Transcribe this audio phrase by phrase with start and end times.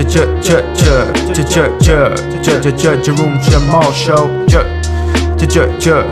[0.00, 0.62] 这这这
[1.34, 4.64] 这这这这这这 room 这猫 show 这
[5.36, 6.02] 这这这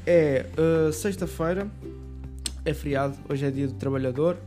[0.05, 1.69] é uh, sexta-feira,
[2.66, 4.38] é feriado, hoje é dia do trabalhador.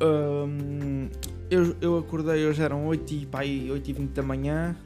[0.00, 1.08] Um,
[1.50, 4.76] eu, eu acordei, hoje eram 8 e, pá, 8 e 20 da manhã,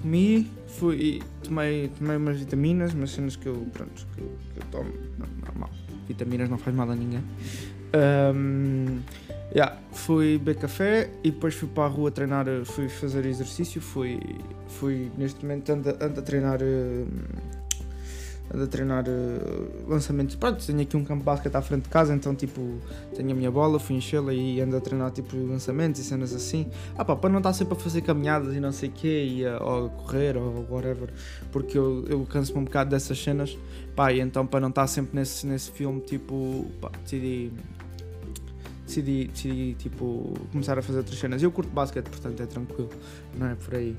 [0.00, 4.64] comi, fui, tomei, tomei umas vitaminas, umas cenas que eu, pronto, que, eu, que eu
[4.70, 4.92] tomo,
[5.46, 5.70] normal,
[6.08, 7.22] vitaminas não faz mal a ninguém.
[8.34, 9.00] Um,
[9.54, 14.18] yeah, fui beber café e depois fui para a rua treinar, fui fazer exercício, fui,
[14.66, 17.06] fui neste momento ando, ando a treinar ando
[18.52, 20.36] a treinar uh, lançamentos.
[20.36, 22.78] Pronto, tenho aqui um campo de basquete à frente de casa, então tipo,
[23.14, 26.66] tenho a minha bola, fui enchê-la e ando a treinar tipo lançamentos e cenas assim.
[26.96, 29.46] Ah pá, para não estar sempre a fazer caminhadas e não sei o quê, e
[29.46, 31.08] a, ou a correr ou whatever,
[31.50, 33.56] porque eu, eu canso-me um bocado dessas cenas.
[33.96, 37.52] Pá, e então para não estar sempre nesse, nesse filme, tipo, pá, decidi
[38.92, 41.42] decidi, decidi tipo, começar a fazer outras cenas.
[41.42, 42.90] Eu curto basquete, portanto é tranquilo,
[43.36, 43.96] não é por aí.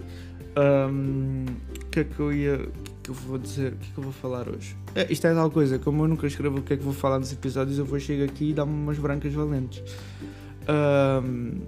[0.55, 1.45] O um,
[1.89, 2.69] que é que eu ia.
[3.03, 3.73] Que, eu vou dizer?
[3.73, 4.75] O que é que eu vou falar hoje?
[4.95, 7.19] É, isto é tal coisa, como eu nunca escrevo o que é que vou falar
[7.19, 9.83] nos episódios, eu vou chegar aqui e dar-me umas brancas valentes.
[10.69, 11.61] Um,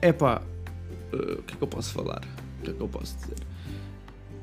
[0.00, 0.42] epá,
[1.12, 2.22] uh, o que é que eu posso falar?
[2.60, 3.36] O que é que eu posso dizer?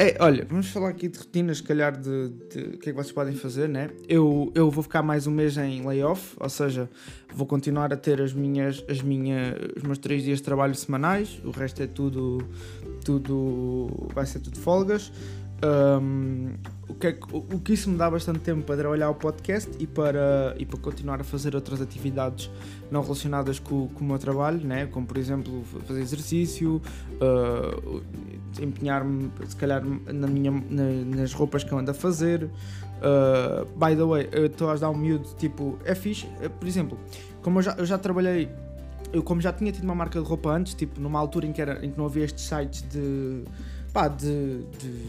[0.01, 2.93] É, olha, vamos falar aqui de rotinas, se calhar, de, de, o que é que
[2.93, 3.89] vocês podem fazer, né?
[4.07, 6.89] Eu, eu vou ficar mais um mês em layoff, ou seja,
[7.33, 11.41] vou continuar a ter as minhas, as minhas, os meus três dias de trabalho semanais,
[11.43, 12.37] o resto é tudo,
[13.03, 15.11] tudo, vai ser tudo folgas.
[15.61, 16.53] Um,
[16.87, 19.69] o, que é o, o que isso me dá bastante tempo para trabalhar o podcast
[19.77, 22.49] e para, e para continuar a fazer outras atividades
[22.89, 24.85] não relacionadas com, com o meu trabalho, né?
[24.85, 26.81] como por exemplo fazer exercício,
[27.15, 28.01] uh,
[28.61, 32.43] empenhar-me se calhar na minha, na, nas roupas que eu ando a fazer.
[32.43, 36.27] Uh, by the way, eu estou a dar um miúdo tipo, é fixe,
[36.59, 36.97] por exemplo,
[37.41, 38.49] como eu já, eu já trabalhei
[39.11, 41.61] eu como já tinha tido uma marca de roupa antes, tipo numa altura em que,
[41.61, 43.43] era, em que não havia estes sites de
[43.93, 45.03] pá, de, de,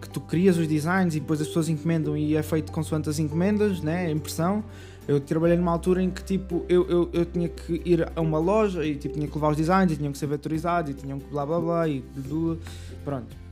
[0.00, 3.18] que tu crias os designs e depois as pessoas encomendam e é feito consoante as
[3.18, 4.64] encomendas, né, a impressão.
[5.08, 8.38] Eu trabalhei numa altura em que tipo, eu, eu, eu tinha que ir a uma
[8.38, 11.20] loja e tipo, tinha que levar os designs e tinham que ser vetorizados e tinham
[11.20, 12.02] que blá blá blá e
[13.04, 13.46] pronto.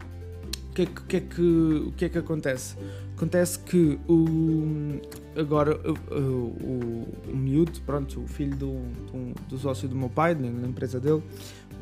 [0.70, 1.42] O que, é que, que, é que,
[1.86, 2.74] o que é que acontece?
[3.16, 5.00] Acontece que o,
[5.38, 10.34] agora o, o, o miúdo, pronto, o filho do, do, do sócio do meu pai,
[10.34, 11.22] na empresa dele,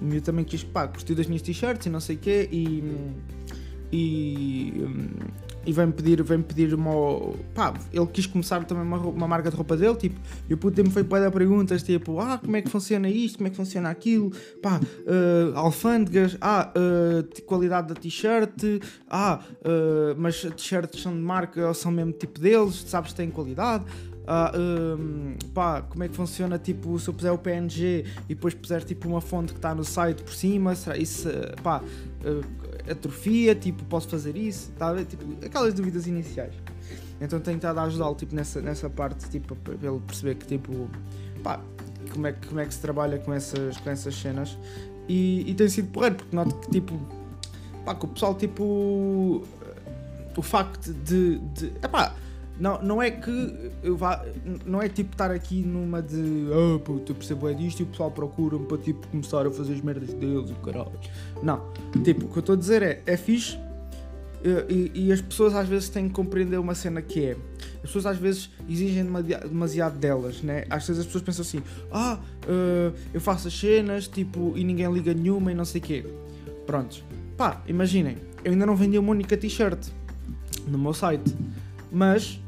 [0.00, 2.82] o miúdo também quis, pá, curtiu das minhas t-shirts e não sei o quê e,
[3.92, 4.72] e,
[5.66, 6.92] e vem-me pedir, vem pedir uma.
[7.54, 10.76] Pá, ele quis começar também uma, uma marca de roupa dele, tipo, e o puto
[10.76, 13.90] tem-me feito para perguntas, tipo, ah, como é que funciona isto, como é que funciona
[13.90, 14.32] aquilo,
[14.62, 21.68] pá, uh, alfândegas, ah, uh, qualidade da t-shirt, ah, uh, mas t-shirts são de marca
[21.68, 23.84] ou são mesmo tipo deles, sabes têm qualidade.
[24.26, 28.54] Ah, um, pá, como é que funciona tipo se eu puser o PNG e depois
[28.54, 31.28] puser tipo uma fonte que está no site por cima, será isso
[31.60, 36.54] pá, uh, atrofia, tipo, posso fazer isso, tá tipo, aquelas dúvidas iniciais.
[37.20, 40.88] Então tenho estado a ajudá-lo tipo, nessa, nessa parte, tipo, para ele perceber que tipo,
[41.42, 41.60] pá,
[42.12, 44.58] como é, como é que se trabalha com essas, com essas cenas.
[45.08, 46.98] E, e tem sido porreiro, porque noto que tipo,
[47.84, 49.42] pá, que o pessoal tipo,
[50.36, 52.14] o facto de, de epá,
[52.62, 54.24] não, não é que eu vá.
[54.64, 56.46] Não é tipo estar aqui numa de.
[56.48, 59.72] Oh, puto, eu percebo é disto e o pessoal procura-me para tipo começar a fazer
[59.72, 60.92] as merdas deles e caralho.
[61.42, 61.72] Não.
[62.04, 63.02] Tipo, o que eu estou a dizer é.
[63.04, 63.58] É fixe.
[64.44, 67.36] Eh, e, e, as pessoas às vezes têm que compreender uma cena que é.
[67.76, 70.64] As pessoas às vezes exigem demasiado delas, né?
[70.70, 74.88] Às vezes as pessoas pensam assim: ah, uh, eu faço as cenas, tipo, e ninguém
[74.92, 76.06] liga nenhuma e não sei o quê.
[76.64, 77.02] Prontos.
[77.36, 79.88] Pá, imaginem, eu ainda não vendi uma única t-shirt
[80.68, 81.34] no meu site,
[81.90, 82.40] mas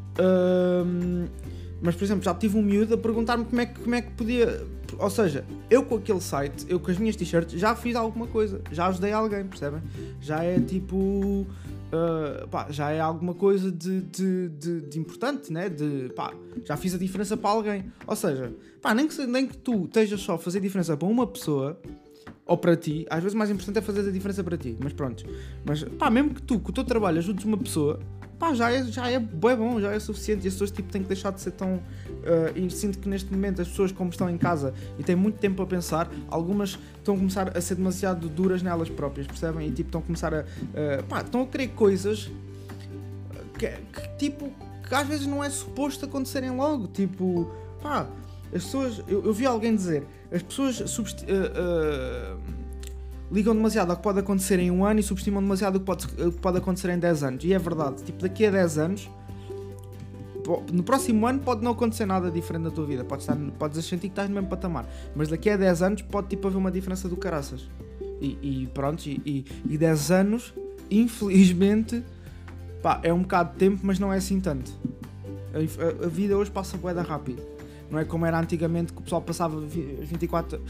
[1.81, 4.11] mas, por exemplo, já tive um miúdo a perguntar-me como é, que, como é que
[4.13, 4.67] podia.
[4.99, 8.61] Ou seja, eu com aquele site, eu com as minhas t-shirts, já fiz alguma coisa,
[8.71, 9.83] já ajudei alguém, percebem?
[10.21, 10.97] Já é tipo.
[10.97, 15.69] Uh, pá, já é alguma coisa de, de, de, de, importante, né?
[15.69, 16.33] De, pá,
[16.65, 17.85] já fiz a diferença para alguém.
[18.07, 21.27] Ou seja, pá, nem, que, nem que tu estejas só a fazer diferença para uma
[21.27, 21.79] pessoa
[22.47, 24.93] ou para ti, às vezes o mais importante é fazer a diferença para ti, mas
[24.93, 25.25] pronto.
[25.65, 28.01] Mas pá, mesmo que tu, com o teu trabalho, ajudes uma pessoa,
[28.39, 30.45] pá, já é, já é bem bom, já é suficiente.
[30.45, 31.77] E as pessoas tipo, têm que deixar de ser tão.
[31.77, 35.39] Uh, e sinto que neste momento as pessoas, como estão em casa e têm muito
[35.39, 39.69] tempo a pensar, algumas estão a começar a ser demasiado duras nelas próprias, percebem?
[39.69, 40.41] E tipo, estão a começar a.
[40.41, 42.31] Uh, pá, estão a querer coisas
[43.59, 44.51] que, que tipo
[44.89, 46.87] que às vezes não é suposto acontecerem logo.
[46.89, 47.51] Tipo,
[47.83, 48.07] pá,
[48.55, 49.03] as pessoas.
[49.09, 52.39] Eu, eu vi alguém dizer, as pessoas substi- uh,
[53.35, 56.07] ligam demasiado ao que pode acontecer em um ano e subestimam demasiado o que pode,
[56.07, 57.45] o que pode acontecer em 10 anos.
[57.45, 59.11] E é verdade, tipo, daqui a 10 anos.
[60.73, 64.03] No próximo ano pode não acontecer nada diferente na tua vida, podes, estar, podes sentir
[64.03, 64.87] que estás no mesmo patamar,
[65.17, 67.67] mas daqui a 10 anos pode tipo haver uma diferença do caraças.
[68.21, 70.53] E, e pronto, e, e, e 10 anos,
[70.91, 72.05] infelizmente,
[72.83, 74.71] pá, é um bocado de tempo, mas não é assim tanto.
[75.55, 77.43] A, a- a vida hoje passa boeda rápido.
[77.91, 80.61] Não é como era antigamente que o pessoal passava vi- 24.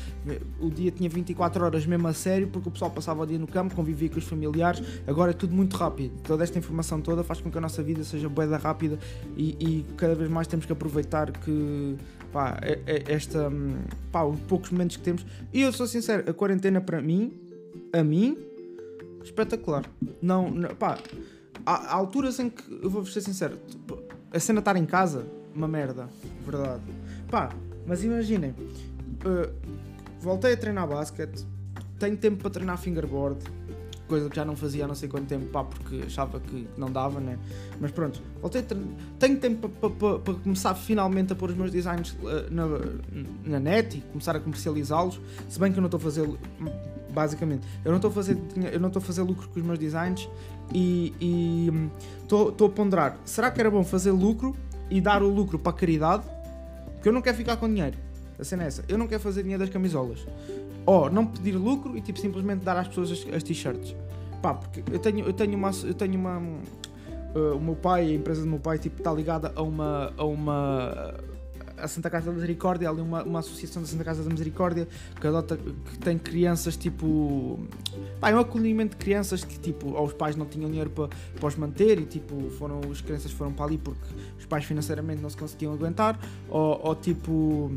[0.61, 3.46] O dia tinha 24 horas mesmo a sério, porque o pessoal passava o dia no
[3.46, 4.82] campo, convivia com os familiares.
[5.06, 6.12] Agora é tudo muito rápido.
[6.22, 8.99] Toda esta informação toda faz com que a nossa vida seja boeda rápida
[9.37, 11.96] e, e cada vez mais temos que aproveitar que.
[12.32, 13.49] Pá, é- é- esta.
[13.49, 13.76] hum,
[14.11, 15.25] Pá, os poucos momentos que temos.
[15.52, 17.32] E eu sou sincero, a quarentena para mim,
[17.93, 18.37] a mim,
[19.22, 19.84] espetacular.
[20.20, 20.99] Não, não pá,
[21.64, 23.99] há, há alturas em que eu vou ser sincero, tipo,
[24.32, 26.08] a cena estar em casa, uma merda,
[26.44, 26.82] verdade.
[27.31, 27.50] Pá,
[27.87, 29.53] mas imaginem, uh,
[30.21, 31.47] voltei a treinar basquete,
[31.99, 33.38] tenho tempo para treinar fingerboard,
[34.06, 36.91] coisa que já não fazia há não sei quanto tempo, pá, porque achava que não
[36.91, 37.38] dava, né?
[37.81, 38.88] Mas pronto, voltei a treinar,
[39.19, 42.65] tenho tempo para, começar finalmente a pôr os meus designs uh, na,
[43.44, 46.29] na net e começar a comercializá-los, se bem que eu não estou a fazer
[47.15, 47.67] basicamente.
[47.85, 50.29] Eu não estou a eu não estou a fazer lucro com os meus designs
[50.73, 51.88] e hum,
[52.23, 53.17] estou a ponderar.
[53.25, 54.55] Será que era bom fazer lucro
[54.91, 56.33] e dar o lucro para a caridade?
[57.04, 57.98] Porque eu não quero ficar com dinheiro.
[58.38, 58.82] A cena é essa.
[58.88, 60.26] Eu não quero fazer dinheiro das camisolas.
[60.86, 63.94] Ou não pedir lucro e tipo simplesmente dar às pessoas as, as t-shirts.
[64.40, 65.70] Pá, porque eu tenho, eu tenho uma.
[65.84, 69.52] Eu tenho uma uh, o meu pai, a empresa do meu pai, tipo, está ligada
[69.54, 70.14] a uma.
[70.16, 71.14] A uma
[71.84, 74.88] a Santa Casa da Misericórdia, ali uma, uma associação da Santa Casa da Misericórdia
[75.20, 77.60] que adota, que tem crianças tipo.
[78.20, 81.08] Pá, é um acolhimento de crianças que tipo, ou os pais não tinham dinheiro para,
[81.08, 84.00] para os manter e tipo, foram, as crianças foram para ali porque
[84.38, 87.72] os pais financeiramente não se conseguiam aguentar, ou, ou tipo.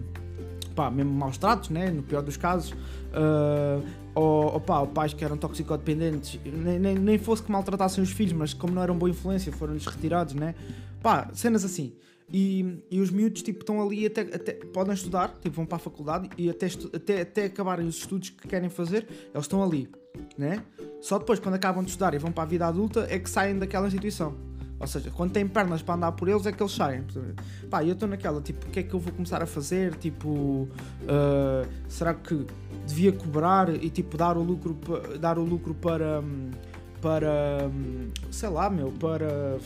[0.75, 1.89] Pá, mesmo maus tratos, né?
[1.89, 2.73] No pior dos casos.
[3.11, 3.81] Ah,
[4.13, 8.11] ou, ou pá, ou pais que eram toxicodependentes, nem, nem, nem fosse que maltratassem os
[8.11, 10.55] filhos, mas como não eram boa influência, foram-lhes retirados, né?
[11.03, 11.93] Pá, cenas assim.
[12.31, 15.79] E, e os miúdos tipo, estão ali até, até podem estudar, tipo, vão para a
[15.79, 19.89] faculdade e até, até, até acabarem os estudos que querem fazer, eles estão ali,
[20.37, 20.61] né?
[21.01, 23.57] Só depois, quando acabam de estudar e vão para a vida adulta, é que saem
[23.57, 24.35] daquela instituição.
[24.79, 27.03] Ou seja, quando têm pernas para andar por eles é que eles saem.
[27.69, 29.95] Pá, eu estou naquela, tipo, o que é que eu vou começar a fazer?
[29.95, 30.67] Tipo,
[31.07, 32.45] ah, será que
[32.85, 34.77] devia cobrar e tipo dar o lucro,
[35.19, 36.51] dar o lucro para, hum,
[37.01, 39.57] para, hum, sei lá, meu, para,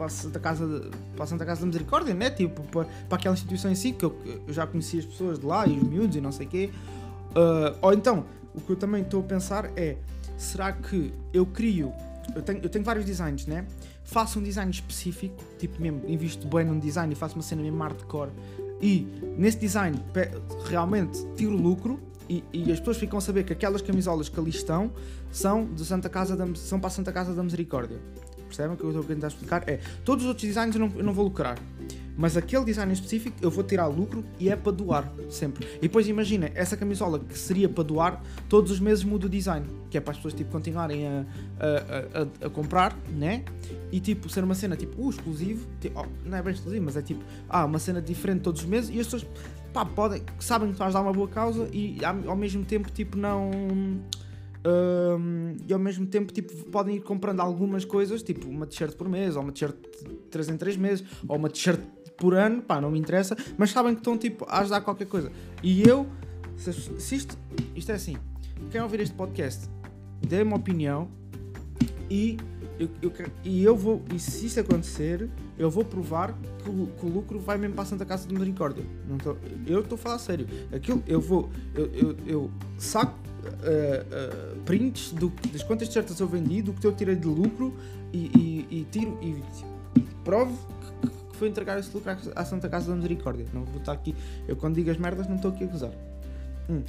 [0.00, 2.30] para, a Santa Casa, para Santa Casa da Misericórdia, né?
[2.30, 4.16] Tipo, para, para aquela instituição em si, que eu,
[4.48, 6.70] eu já conheci as pessoas de lá e os miúdos e não sei o quê.
[7.34, 8.24] Ah, ou então,
[8.54, 9.96] o que eu também estou a pensar é,
[10.38, 11.92] será que eu crio,
[12.34, 13.66] eu tenho, eu tenho vários designs, né?
[14.02, 17.78] Faço um design específico, tipo mesmo, invisto bem num design e faço uma cena mesmo
[17.78, 18.30] hardcore
[18.80, 19.06] e
[19.36, 20.02] nesse design
[20.64, 24.50] realmente tiro lucro e, e as pessoas ficam a saber que aquelas camisolas que ali
[24.50, 24.90] estão
[25.30, 27.98] são, de Santa Casa da, são para a Santa Casa da Misericórdia.
[28.50, 29.62] Percebem o que eu estou a tentar explicar?
[29.68, 31.56] É, todos os outros designs eu não, eu não vou lucrar.
[32.16, 35.66] Mas aquele design específico eu vou tirar lucro e é para doar, sempre.
[35.76, 39.64] E depois imagina, essa camisola que seria para doar, todos os meses muda o design.
[39.88, 41.24] Que é para as pessoas tipo, continuarem a,
[41.58, 43.42] a, a- a comprar, né?
[43.90, 45.66] E tipo, ser uma cena tipo, uh, exclusivo.
[45.80, 48.66] Tipo, oh, não é bem exclusivo, mas é tipo, ah, uma cena diferente todos os
[48.66, 48.90] meses.
[48.94, 49.24] E as pessoas,
[49.72, 53.16] pá, podem, sabem que estás a dar uma boa causa e ao mesmo tempo, tipo,
[53.16, 53.50] não.
[54.62, 59.08] Hum, e ao mesmo tempo tipo, podem ir comprando algumas coisas, tipo uma t-shirt por
[59.08, 61.80] mês, ou uma t-shirt de 3 em 3 meses, ou uma t-shirt
[62.18, 65.32] por ano, pá, não me interessa, mas sabem que estão tipo, a ajudar qualquer coisa.
[65.62, 66.06] E eu,
[66.56, 67.38] se, se isto,
[67.74, 68.16] isto é assim,
[68.70, 69.68] quem ouvir este podcast,
[70.20, 71.08] dê uma opinião
[72.10, 72.36] e
[72.78, 73.12] eu, eu
[73.42, 77.38] e eu vou, e se isso acontecer, eu vou provar que o, que o lucro
[77.38, 78.82] vai mesmo para a Santa Casa de Misericórdia.
[79.08, 79.36] Não tô-
[79.66, 80.46] eu estou a falar sério.
[80.72, 83.18] Aquilo eu vou, eu, eu, eu saco
[83.62, 87.74] eh, eh, prints do, das quantas t-shirts eu vendi, do que eu tirei de lucro
[88.12, 89.36] e, e- e tiro e
[90.24, 90.56] provo
[91.02, 93.46] que, foi entregar esse lucro à- à Santa Casa da Misericórdia.
[93.52, 94.14] Não vou estar aqui,
[94.48, 95.92] eu quando digo as merdas não estou aqui a gozar.
[96.70, 96.82] Hum.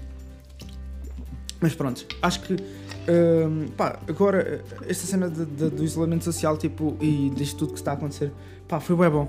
[1.59, 2.55] Mas pronto, acho que
[3.07, 7.79] hum, pá, agora esta cena de- de- do isolamento social tipo, e disto tudo que
[7.79, 8.31] está a acontecer,
[8.67, 9.27] pá, foi bem bom.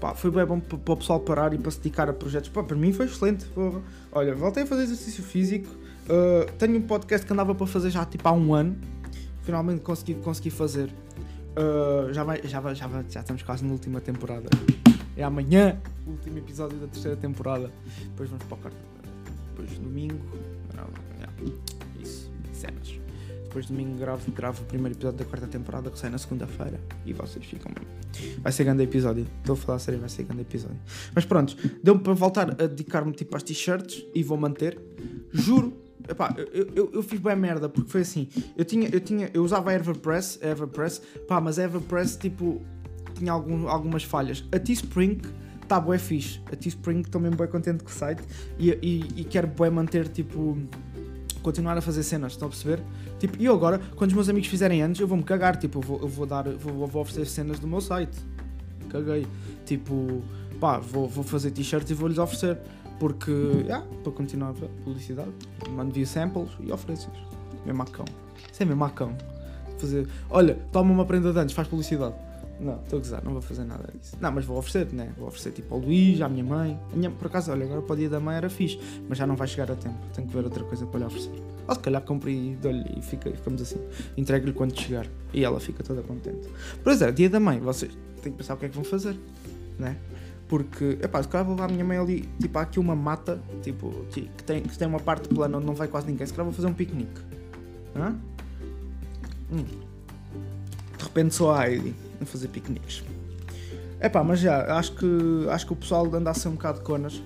[0.00, 2.50] Pá, foi bem bom para, o pessoal parar e para se dedicar a projetos.
[2.50, 3.46] Pá, para mim foi excelente.
[3.46, 3.80] porra.
[4.12, 5.68] Olha, voltei a fazer exercício físico.
[6.04, 8.76] Uh, tenho um podcast que andava para fazer já tipo há um ano.
[9.42, 10.90] Finalmente consegui, consegui fazer.
[11.56, 14.48] Uh, já, vai, já, vai, já, vai, já estamos quase na última temporada.
[15.16, 17.70] É amanhã o último episódio da terceira temporada.
[18.02, 18.76] Depois vamos para o quarto.
[19.50, 20.18] Depois domingo.
[20.74, 20.84] Não,
[21.46, 21.83] isso, cenas.
[23.54, 26.80] Depois domingo gravo, gravo o primeiro episódio da quarta temporada que sai na segunda-feira.
[27.06, 27.86] E vocês ficam bem.
[28.38, 29.24] Vai ser grande episódio.
[29.38, 30.76] Estou a falar a sério, vai ser grande episódio.
[31.14, 34.76] Mas pronto, deu-me para voltar a dedicar-me tipo às t-shirts e vou manter.
[35.32, 35.72] Juro.
[36.08, 38.28] Epá, eu, eu, eu fiz bem merda porque foi assim.
[38.56, 42.60] Eu tinha, eu tinha, eu usava a Everpress, a Everpress, pá, mas a Everpress tipo
[43.14, 44.44] tinha algum, algumas falhas.
[44.50, 45.20] A Teespring
[45.62, 46.40] está bué fixe.
[46.52, 48.22] A Teespring mesmo bem contente com o site
[48.58, 50.58] e, e, e quero bué manter tipo
[51.44, 52.82] continuar a fazer cenas, estão a perceber?
[53.18, 55.82] Tipo, e eu agora, quando os meus amigos fizerem anos, eu vou-me cagar, tipo, eu
[55.82, 58.16] vou, eu vou dar, vou, vou oferecer cenas do meu site.
[58.88, 59.26] Caguei.
[59.66, 60.22] Tipo,
[60.58, 62.58] pá, vou, vou fazer t-shirts e vou-lhes oferecer.
[62.98, 65.30] Porque, yeah, para continuar a publicidade,
[65.70, 67.20] mando via samples e ofereço-lhes.
[67.66, 68.06] Mesmo a cão.
[68.50, 69.14] Isso é mesmo a cão.
[69.78, 72.14] Fazer, olha, toma uma prenda de anos, faz publicidade.
[72.60, 74.16] Não, estou a gozar, não vou fazer nada disso.
[74.20, 75.12] Não, mas vou oferecer, né?
[75.18, 76.78] Vou oferecer tipo ao Luís, à minha mãe.
[76.92, 79.26] A minha, por acaso, olha, agora para o dia da mãe era fixe, mas já
[79.26, 79.96] não vai chegar a tempo.
[80.14, 81.42] Tenho que ver outra coisa para lhe oferecer.
[81.66, 83.80] Ou se calhar compro e dou-lhe e fica, ficamos assim.
[84.16, 85.06] Entrego-lhe quando chegar.
[85.32, 86.48] E ela fica toda contente.
[86.82, 87.92] Pois é, dia da mãe, vocês
[88.22, 89.18] têm que pensar o que é que vão fazer,
[89.78, 89.96] né?
[90.46, 93.40] Porque, epá, se calhar vou levar a minha mãe ali, tipo, há aqui uma mata,
[93.62, 96.26] tipo, que tem, que tem uma parte plana onde não vai quase ninguém.
[96.26, 97.20] Se calhar vou fazer um piquenique.
[97.96, 98.14] Hã?
[99.50, 99.64] Hum.
[100.96, 101.94] De repente sou a Heidi
[102.26, 103.02] fazer piqueniques.
[104.00, 106.80] É pá, mas já, acho que, acho que o pessoal anda a ser um bocado
[106.80, 107.22] conas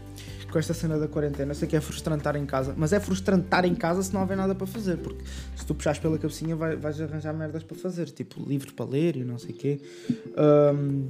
[0.51, 1.55] com esta cena da quarentena.
[1.55, 4.21] Sei que é frustrante estar em casa, mas é frustrante estar em casa se não
[4.21, 5.23] houver nada para fazer, porque
[5.57, 9.17] se tu puxares pela cabecinha vai, vais arranjar merdas para fazer, tipo livros para ler
[9.17, 9.81] e não sei o quê.
[10.37, 11.09] Um,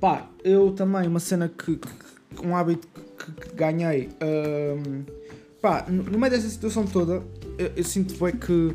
[0.00, 2.86] pá, eu também, uma cena que, que um hábito
[3.18, 5.04] que, que ganhei, um,
[5.60, 7.22] pá, no meio dessa situação toda,
[7.56, 8.74] eu, eu sinto bem que,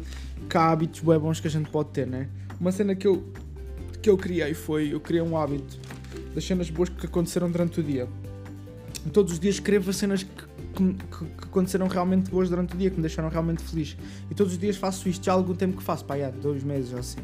[0.50, 2.28] que há hábitos bem bons que a gente pode ter, né?
[2.60, 3.24] Uma cena que eu,
[4.04, 5.80] que eu criei foi, eu criei um hábito
[6.36, 8.06] das cenas boas que aconteceram durante o dia.
[9.14, 10.30] Todos os dias escrevo as cenas que,
[10.76, 13.96] que, que, aconteceram realmente boas durante o dia, que me deixaram realmente feliz.
[14.30, 16.64] E todos os dias faço isto, já há algum tempo que faço, pá, há dois
[16.64, 17.20] meses assim.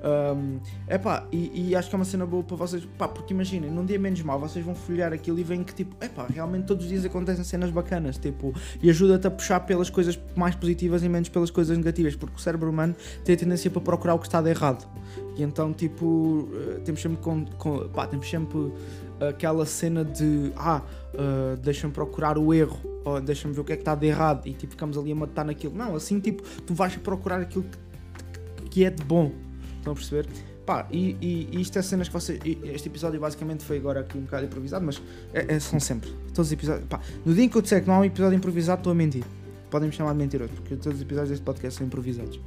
[0.00, 3.68] Um, epá, e, e acho que é uma cena boa para vocês, pá, porque imaginem,
[3.70, 6.84] num dia menos mal vocês vão folhear aquilo e veem que tipo, epá, realmente todos
[6.84, 11.08] os dias acontecem cenas bacanas, tipo, e ajuda-te a puxar pelas coisas mais positivas e
[11.08, 14.26] menos pelas coisas negativas, porque o cérebro humano tem a tendência para procurar o que
[14.26, 14.88] está de errado.
[15.36, 18.72] E então, tipo, eh, temos sempre, com, com, pá, temos sempre
[19.20, 20.82] aquela cena de, ah,
[21.14, 24.46] uh, deixa-me procurar o erro, ou deixa-me ver o que é que está de errado,
[24.46, 25.74] e tipo, ficamos ali a matar naquilo.
[25.74, 29.32] Não, assim, tipo, tu vais procurar aquilo que, que é de bom
[29.88, 30.26] Estão a perceber?
[30.66, 32.38] Pá, e, e, e isto é cenas que vocês.
[32.44, 35.00] Este episódio basicamente foi agora aqui um bocado improvisado, mas
[35.32, 36.10] é, é, são sempre.
[36.34, 36.86] Todos os episódios.
[36.88, 38.94] Pá, no dia em que eu disser que não há um episódio improvisado, estou a
[38.94, 39.24] mentir.
[39.70, 42.38] Podem me chamar de mentiroso, porque todos os episódios deste podcast são improvisados.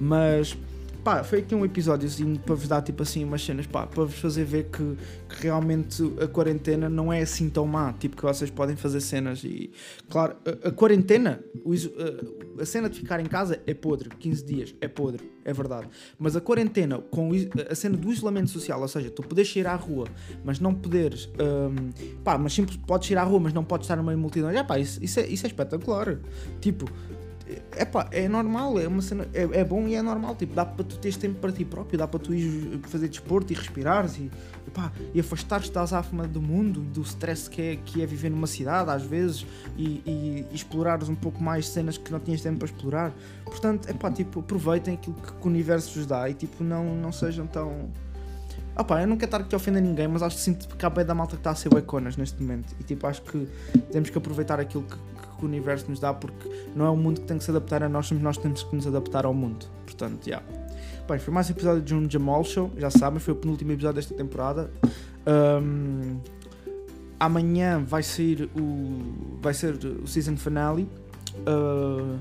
[0.00, 0.56] Mas
[1.02, 4.04] pá, foi aqui um episódio assim, para vos dar tipo assim umas cenas, pá, para
[4.04, 4.96] vos fazer ver que,
[5.28, 9.42] que, realmente a quarentena não é assim tão má, tipo que vocês podem fazer cenas
[9.44, 9.72] e
[10.08, 14.44] claro, a, a quarentena, o, a, a, cena de ficar em casa é podre, 15
[14.44, 17.30] dias é podre, é verdade, mas a quarentena com
[17.68, 20.06] a cena do isolamento social, ou seja, tu podes ir à rua,
[20.44, 21.90] mas não poderes, um,
[22.22, 24.62] pá, mas simples podes ir à rua, mas não podes estar no meio multidão, é
[24.62, 26.18] pá, isso, isso, é, isso é espetacular,
[26.60, 26.86] tipo,
[27.76, 30.64] é pá, é normal, é, uma cena, é, é, bom e é normal, tipo, dá
[30.64, 34.16] para tu teres tempo para ti próprio, dá para tu ir fazer desporto e respirares
[34.16, 34.30] e,
[34.66, 38.46] epá, e afastares-te da azáfama do mundo, do stress que é, que é viver numa
[38.46, 42.58] cidade às vezes e, e, e explorares um pouco mais cenas que não tinhas tempo
[42.58, 43.12] para explorar.
[43.44, 46.94] Portanto, é pá, tipo, aproveitem aquilo que, que o universo vos dá e tipo, não,
[46.96, 47.90] não sejam tão.
[48.74, 50.86] Ah pá, eu não quero estar aqui a ofender ninguém, mas acho que sinto que
[50.86, 52.74] há bem da malta que está a ser baconas neste momento.
[52.80, 53.46] E tipo, acho que
[53.90, 54.96] temos que aproveitar aquilo que,
[55.42, 57.82] que o universo nos dá, porque não é o mundo que tem que se adaptar
[57.82, 59.66] a nós, somos nós que temos que nos adaptar ao mundo.
[59.84, 60.36] Portanto, já.
[60.36, 60.46] Yeah.
[61.08, 63.96] Bem, foi mais um episódio de um Jamal Show, já sabem, foi o penúltimo episódio
[63.96, 64.70] desta temporada.
[65.26, 66.20] Um,
[67.18, 69.40] amanhã vai ser o.
[69.42, 70.88] vai ser o season finale.
[71.38, 72.18] Uh,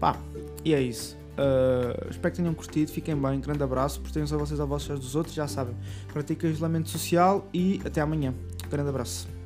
[0.00, 0.16] pá,
[0.64, 1.16] e é isso.
[1.32, 5.14] Uh, espero que tenham curtido, fiquem bem, grande abraço, protegam-se a vocês, a vocês dos
[5.14, 5.74] outros, já sabem.
[6.12, 8.34] Pratiquem isolamento social e até amanhã.
[8.70, 9.41] Grande abraço.